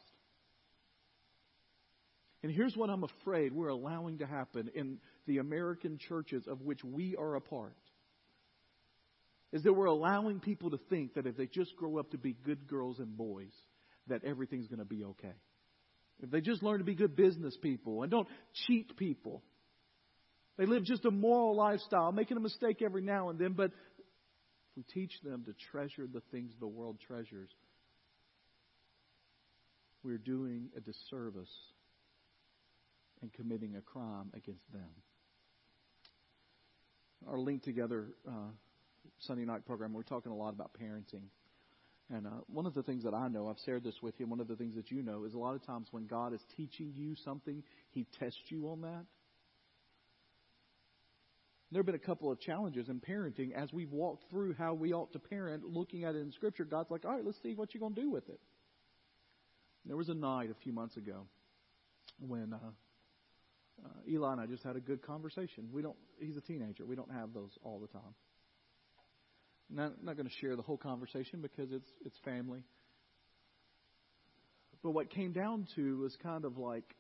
[2.43, 6.83] And here's what I'm afraid we're allowing to happen in the American churches of which
[6.83, 7.77] we are a part.
[9.53, 12.37] Is that we're allowing people to think that if they just grow up to be
[12.45, 13.53] good girls and boys,
[14.07, 15.35] that everything's going to be okay.
[16.23, 18.29] If they just learn to be good business people and don't
[18.67, 19.43] cheat people,
[20.59, 24.77] they live just a moral lifestyle, making a mistake every now and then, but if
[24.77, 27.51] we teach them to treasure the things the world treasures,
[30.03, 31.53] we're doing a disservice
[33.23, 34.89] and committing a crime against them.
[37.29, 38.51] Our Link Together uh,
[39.21, 41.25] Sunday night program, we're talking a lot about parenting.
[42.13, 44.41] And uh, one of the things that I know, I've shared this with you, one
[44.41, 46.93] of the things that you know is a lot of times when God is teaching
[46.95, 49.05] you something, He tests you on that.
[51.71, 54.93] There have been a couple of challenges in parenting as we've walked through how we
[54.93, 56.65] ought to parent, looking at it in Scripture.
[56.65, 58.41] God's like, all right, let's see what you're going to do with it.
[59.87, 61.27] There was a night a few months ago
[62.19, 62.59] when uh,
[63.85, 65.69] uh, Eli and I just had a good conversation.
[65.73, 65.97] We don't.
[66.19, 66.85] He's a teenager.
[66.85, 68.15] We don't have those all the time.
[69.73, 72.65] Not, not going to share the whole conversation because it's it's family.
[74.83, 76.95] But what came down to was kind of like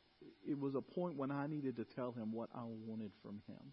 [0.46, 3.72] it was a point when I needed to tell him what I wanted from him.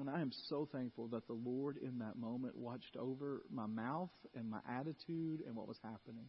[0.00, 4.10] And I am so thankful that the Lord in that moment watched over my mouth
[4.34, 6.28] and my attitude and what was happening.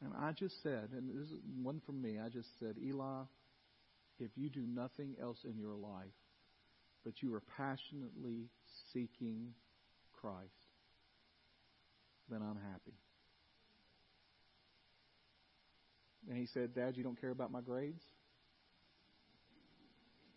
[0.00, 3.22] And I just said, and this is one from me, I just said, Eli,
[4.20, 6.06] if you do nothing else in your life,
[7.04, 8.48] but you are passionately
[8.92, 9.54] seeking
[10.20, 10.48] Christ,
[12.30, 12.96] then I'm happy.
[16.28, 18.02] And he said, Dad, you don't care about my grades?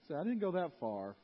[0.03, 1.15] I said, I didn't go that far.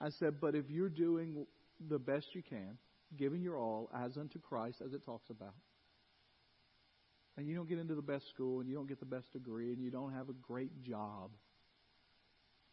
[0.00, 1.46] I said, but if you're doing
[1.88, 2.76] the best you can,
[3.16, 5.54] giving your all as unto Christ, as it talks about,
[7.36, 9.72] and you don't get into the best school, and you don't get the best degree,
[9.72, 11.30] and you don't have a great job,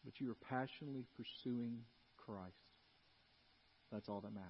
[0.03, 1.79] but you are passionately pursuing
[2.17, 2.53] Christ.
[3.91, 4.47] That's all that matters.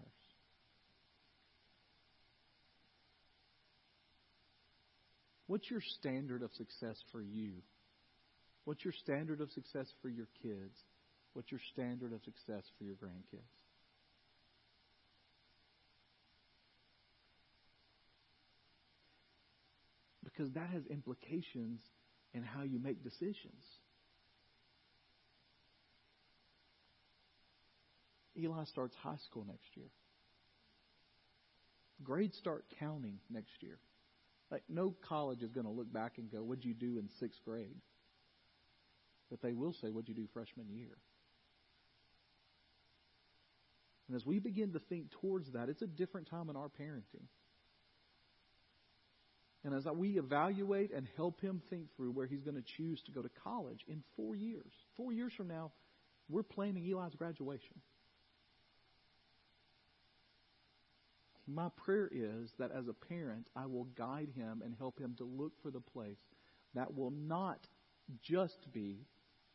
[5.47, 7.53] What's your standard of success for you?
[8.65, 10.77] What's your standard of success for your kids?
[11.33, 13.41] What's your standard of success for your grandkids?
[20.23, 21.81] Because that has implications
[22.33, 23.63] in how you make decisions.
[28.39, 29.89] Eli starts high school next year.
[32.03, 33.79] Grades start counting next year.
[34.51, 37.39] Like, no college is going to look back and go, What'd you do in sixth
[37.45, 37.75] grade?
[39.29, 40.97] But they will say, What'd you do freshman year?
[44.07, 47.27] And as we begin to think towards that, it's a different time in our parenting.
[49.63, 53.11] And as we evaluate and help him think through where he's going to choose to
[53.11, 55.71] go to college in four years, four years from now,
[56.29, 57.81] we're planning Eli's graduation.
[61.51, 65.23] My prayer is that as a parent, I will guide him and help him to
[65.23, 66.19] look for the place
[66.75, 67.59] that will not
[68.21, 69.07] just be,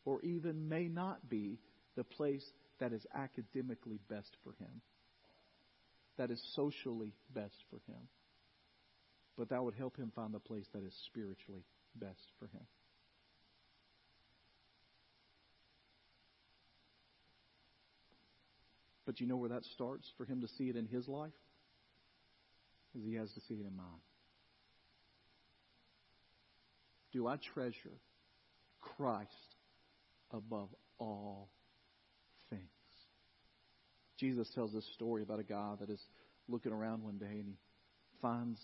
[0.05, 1.59] or even may not be,
[1.97, 2.45] the place
[2.81, 4.81] that is academically best for him,
[6.19, 8.09] that is socially best for him.
[9.37, 11.65] but that would help him find the place that is spiritually
[11.97, 12.67] best for him.
[19.07, 21.33] But you know where that starts for him to see it in his life?
[22.95, 23.87] Is he has to see it in mine.
[27.13, 28.01] Do I treasure
[28.81, 29.31] Christ
[30.33, 30.69] above
[30.99, 31.51] all
[32.51, 32.63] things?
[34.19, 36.01] Jesus tells this story about a guy that is
[36.49, 37.57] looking around one day and he
[38.21, 38.61] finds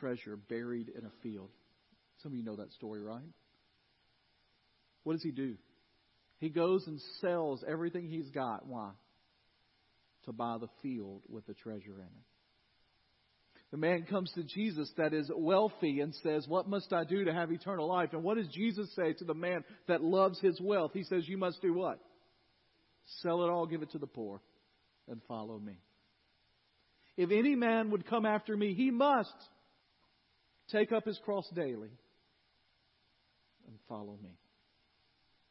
[0.00, 1.50] treasure buried in a field.
[2.22, 3.22] Some of you know that story, right?
[5.02, 5.56] What does he do?
[6.38, 8.66] He goes and sells everything he's got.
[8.66, 8.90] Why?
[10.24, 12.33] To buy the field with the treasure in it.
[13.70, 17.32] The man comes to Jesus that is wealthy and says, What must I do to
[17.32, 18.10] have eternal life?
[18.12, 20.92] And what does Jesus say to the man that loves his wealth?
[20.94, 21.98] He says, You must do what?
[23.22, 24.40] Sell it all, give it to the poor,
[25.08, 25.78] and follow me.
[27.16, 29.34] If any man would come after me, he must
[30.70, 31.90] take up his cross daily
[33.66, 34.38] and follow me.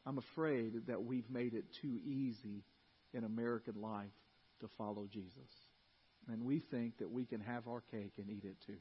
[0.06, 2.64] I'm afraid that we've made it too easy
[3.12, 4.10] in American life
[4.60, 5.50] to follow Jesus.
[6.32, 8.78] And we think that we can have our cake and eat it too.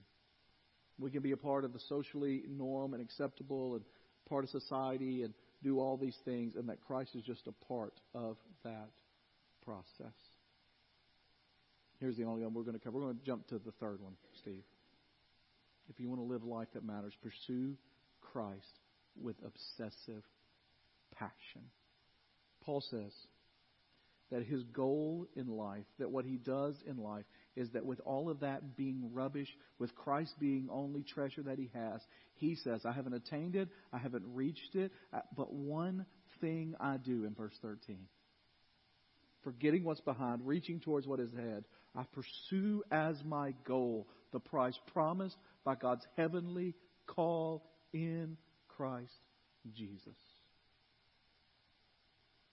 [1.00, 3.84] We can be a part of the socially norm and acceptable and
[4.30, 5.34] part of society and
[5.64, 8.90] do all these things, and that Christ is just a part of that
[9.64, 10.14] process.
[12.00, 12.98] Here's the only one we're going to cover.
[12.98, 14.64] We're going to jump to the third one, Steve.
[15.90, 17.76] If you want to live a life that matters, pursue
[18.22, 18.80] Christ
[19.22, 20.24] with obsessive
[21.18, 21.62] passion.
[22.64, 23.14] Paul says,
[24.34, 27.24] that his goal in life, that what he does in life,
[27.56, 31.70] is that with all of that being rubbish, with Christ being only treasure that he
[31.76, 32.02] has,
[32.34, 34.92] he says, I haven't attained it, I haven't reached it,
[35.38, 36.08] but one
[36.42, 38.00] thing I do in verse 13.
[39.44, 41.66] Forgetting what's behind, reaching towards what is ahead,
[41.96, 46.74] I pursue as my goal the prize promised by God's heavenly
[47.06, 49.12] call in Christ
[49.76, 50.18] Jesus.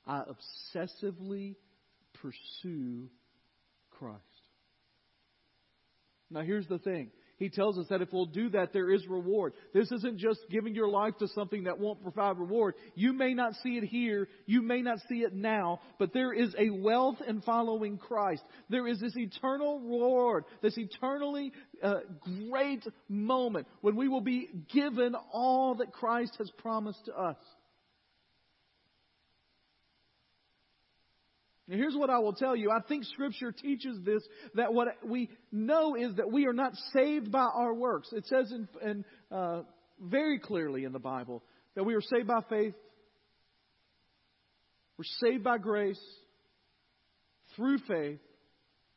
[0.07, 0.25] I
[0.75, 1.57] obsessively
[2.15, 3.09] pursue
[3.91, 4.21] Christ.
[6.31, 7.11] Now, here's the thing.
[7.41, 9.55] He tells us that if we'll do that, there is reward.
[9.73, 12.75] This isn't just giving your life to something that won't provide reward.
[12.95, 14.29] You may not see it here.
[14.45, 18.43] You may not see it now, but there is a wealth in following Christ.
[18.69, 21.53] There is this eternal reward, this eternally
[21.83, 22.01] uh,
[22.51, 27.39] great moment when we will be given all that Christ has promised to us.
[31.71, 32.73] Now, here's what I will tell you.
[32.73, 37.31] I think Scripture teaches this that what we know is that we are not saved
[37.31, 38.09] by our works.
[38.13, 39.63] It says in, in uh,
[40.01, 41.45] very clearly in the Bible
[41.77, 42.75] that we are saved by faith.
[44.99, 46.01] We're saved by grace
[47.55, 48.19] through faith,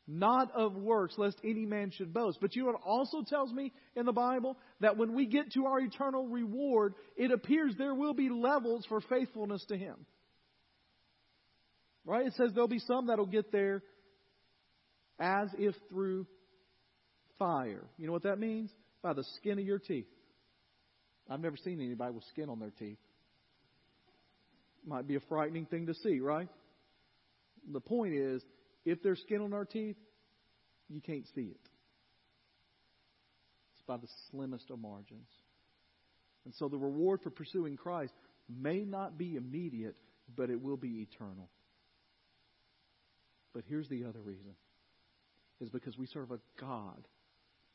[0.08, 2.40] not of works, lest any man should boast.
[2.42, 4.58] But you know also tells me in the Bible?
[4.82, 9.00] That when we get to our eternal reward, it appears there will be levels for
[9.00, 10.08] faithfulness to Him.
[12.06, 12.28] Right?
[12.28, 13.82] It says there'll be some that'll get there
[15.20, 16.28] as if through
[17.40, 17.86] fire.
[17.98, 18.70] You know what that means?
[19.02, 20.08] By the skin of your teeth.
[21.30, 22.98] I've never seen anybody with skin on their teeth.
[24.86, 26.50] Might be a frightening thing to see, right?
[27.72, 28.44] The point is,
[28.86, 29.96] if there's skin on our teeth,
[30.90, 31.70] you can't see it.
[33.74, 35.30] It's by the slimmest of margins.
[36.44, 38.14] And so the reward for pursuing Christ
[38.50, 39.96] may not be immediate,
[40.36, 41.50] but it will be eternal.
[43.54, 44.56] But here's the other reason
[45.62, 47.08] is because we serve a God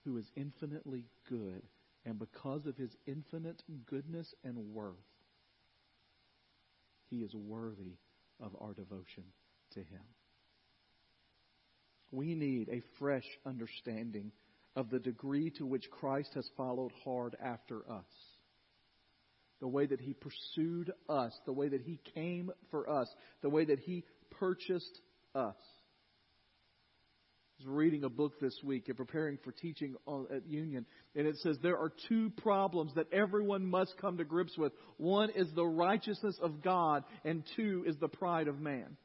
[0.04, 1.62] who is infinitely good.
[2.04, 4.94] And because of his infinite goodness and worth,
[7.10, 7.96] he is worthy
[8.40, 9.24] of our devotion
[9.74, 10.02] to him.
[12.10, 14.32] We need a fresh understanding
[14.76, 18.04] of the degree to which Christ has followed hard after us.
[19.60, 23.08] The way that he pursued us, the way that he came for us,
[23.42, 24.04] the way that he
[24.38, 25.00] purchased
[25.34, 25.56] us.
[27.60, 29.96] I was reading a book this week and preparing for teaching
[30.32, 34.56] at Union, and it says there are two problems that everyone must come to grips
[34.56, 34.72] with.
[34.96, 38.96] One is the righteousness of God, and two is the pride of man.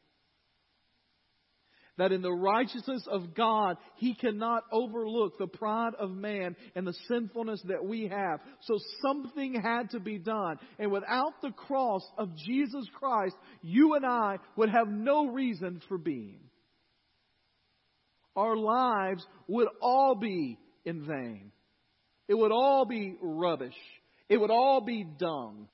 [1.98, 6.96] That in the righteousness of God, He cannot overlook the pride of man and the
[7.08, 8.40] sinfulness that we have.
[8.62, 10.58] So something had to be done.
[10.80, 15.98] And without the cross of Jesus Christ, you and I would have no reason for
[15.98, 16.40] being
[18.36, 21.52] our lives would all be in vain.
[22.28, 23.76] It would all be rubbish.
[24.30, 25.68] It would all be dung.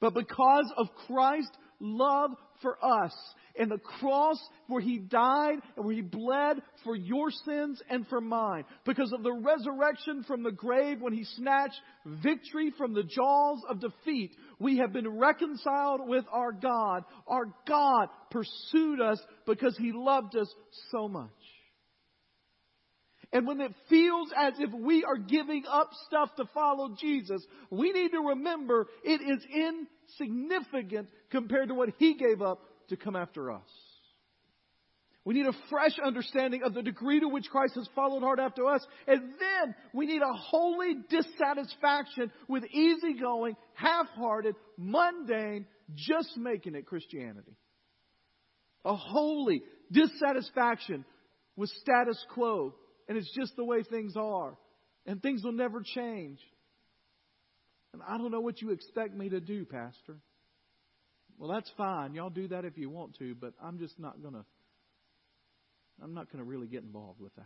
[0.00, 2.30] But because of Christ's love
[2.62, 3.12] for us
[3.58, 8.20] and the cross where he died and where he bled for your sins and for
[8.20, 8.64] mine.
[8.84, 13.80] Because of the resurrection from the grave when he snatched victory from the jaws of
[13.80, 17.04] defeat, we have been reconciled with our God.
[17.26, 20.52] Our God pursued us because he loved us
[20.90, 21.30] so much.
[23.32, 27.90] And when it feels as if we are giving up stuff to follow Jesus, we
[27.90, 29.44] need to remember it is
[30.20, 33.62] insignificant compared to what He gave up to come after us.
[35.24, 38.66] We need a fresh understanding of the degree to which Christ has followed hard after
[38.66, 38.86] us.
[39.06, 47.56] And then we need a holy dissatisfaction with easygoing, half-hearted, mundane, just making it Christianity.
[48.84, 51.06] A holy dissatisfaction
[51.56, 52.74] with status quo
[53.08, 54.56] and it's just the way things are.
[55.06, 56.38] And things will never change.
[57.92, 60.16] And I don't know what you expect me to do, Pastor.
[61.38, 62.14] Well, that's fine.
[62.14, 64.44] Y'all do that if you want to, but I'm just not going to.
[66.02, 67.44] I'm not going to really get involved with that.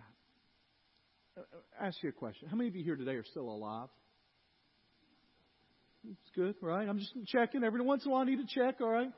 [1.36, 2.48] Uh, uh, ask you a question.
[2.48, 3.88] How many of you here today are still alive?
[6.10, 6.88] It's good, right?
[6.88, 7.62] I'm just checking.
[7.64, 9.12] Every once in a while, I need to check, all right?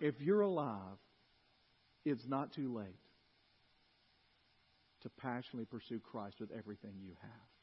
[0.00, 0.98] If you're alive,
[2.04, 2.86] it's not too late
[5.02, 7.59] to passionately pursue Christ with everything you have.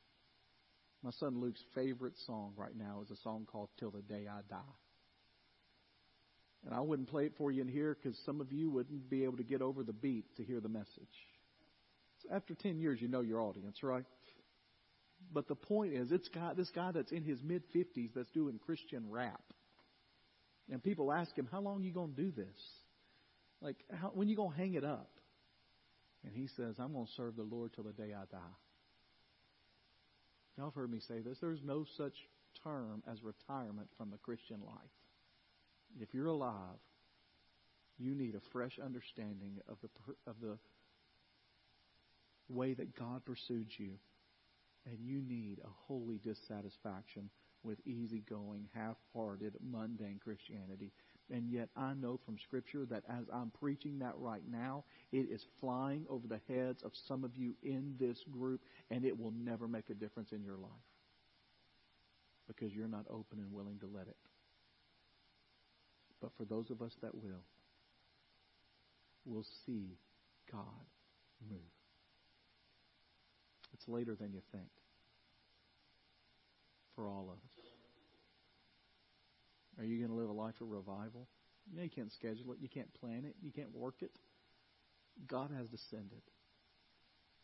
[1.08, 4.42] My son Luke's favorite song right now is a song called Till the Day I
[4.50, 4.74] Die.
[6.66, 9.24] And I wouldn't play it for you in here because some of you wouldn't be
[9.24, 10.90] able to get over the beat to hear the message.
[12.22, 14.04] So after 10 years, you know your audience, right?
[15.32, 18.60] But the point is, it's got this guy that's in his mid 50s that's doing
[18.66, 19.44] Christian rap.
[20.70, 22.62] And people ask him, How long are you going to do this?
[23.62, 25.12] Like, how, when are you going to hang it up?
[26.26, 28.56] And he says, I'm going to serve the Lord till the day I die.
[30.58, 31.38] Y'all have heard me say this.
[31.40, 32.16] There's no such
[32.64, 34.76] term as retirement from the Christian life.
[36.02, 36.80] If you're alive,
[38.00, 39.90] you need a fresh understanding of the
[40.30, 40.58] of the
[42.50, 43.92] way that God pursued you,
[44.86, 47.30] and you need a holy dissatisfaction
[47.64, 50.92] with easygoing, half-hearted, mundane Christianity.
[51.30, 55.46] And yet, I know from Scripture that as I'm preaching that right now, it is
[55.60, 59.68] flying over the heads of some of you in this group, and it will never
[59.68, 60.72] make a difference in your life
[62.48, 64.16] because you're not open and willing to let it.
[66.22, 67.44] But for those of us that will,
[69.26, 69.98] we'll see
[70.50, 70.64] God
[71.50, 71.60] move.
[73.74, 74.70] It's later than you think
[76.96, 77.57] for all of us.
[79.78, 81.28] Are you going to live a life of revival?
[81.70, 82.60] You, know, you can't schedule it.
[82.60, 83.36] You can't plan it.
[83.42, 84.12] You can't work it.
[85.28, 86.22] God has descended.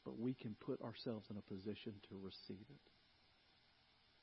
[0.05, 2.89] But we can put ourselves in a position to receive it.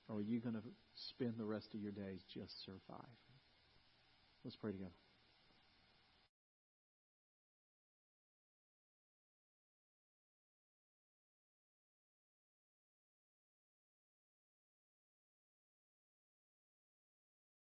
[0.08, 0.62] Or are you going to
[0.94, 3.06] spend the rest of your days just surviving?
[4.44, 4.90] Let's pray together.